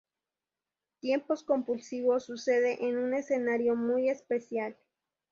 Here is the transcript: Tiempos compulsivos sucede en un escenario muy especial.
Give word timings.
Tiempos 0.99 1.43
compulsivos 1.43 2.25
sucede 2.25 2.85
en 2.89 2.97
un 2.97 3.13
escenario 3.13 3.75
muy 3.75 4.09
especial. 4.09 4.75